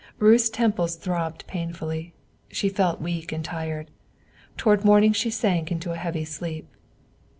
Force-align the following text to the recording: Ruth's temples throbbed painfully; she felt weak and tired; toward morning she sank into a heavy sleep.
Ruth's 0.17 0.49
temples 0.49 0.95
throbbed 0.95 1.45
painfully; 1.45 2.11
she 2.49 2.69
felt 2.69 2.99
weak 2.99 3.31
and 3.31 3.45
tired; 3.45 3.91
toward 4.57 4.83
morning 4.83 5.13
she 5.13 5.29
sank 5.29 5.71
into 5.71 5.91
a 5.91 5.95
heavy 5.95 6.25
sleep. 6.25 6.67